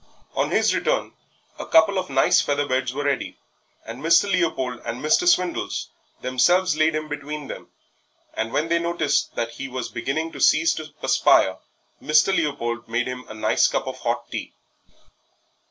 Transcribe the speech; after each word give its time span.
On 0.33 0.49
his 0.49 0.73
return 0.73 1.13
a 1.59 1.65
couple 1.67 1.99
of 1.99 2.09
nice 2.09 2.41
feather 2.41 2.65
beds 2.65 2.91
were 2.91 3.03
ready, 3.03 3.37
and 3.85 4.01
Mr. 4.01 4.23
Leopold 4.31 4.81
and 4.83 4.99
Mr. 4.99 5.27
Swindles 5.27 5.89
themselves 6.21 6.75
laid 6.75 6.95
him 6.95 7.07
between 7.07 7.47
them, 7.49 7.67
and 8.33 8.51
when 8.51 8.67
they 8.67 8.79
noticed 8.79 9.35
that 9.35 9.51
he 9.51 9.67
was 9.67 9.89
beginning 9.91 10.31
to 10.31 10.41
cease 10.41 10.73
to 10.73 10.89
perspire 11.01 11.57
Mr. 12.01 12.35
Leopold 12.35 12.87
made 12.89 13.05
him 13.05 13.25
a 13.27 13.35
nice 13.35 13.67
cup 13.67 13.85
of 13.85 13.99
hot 13.99 14.31
tea. 14.31 14.53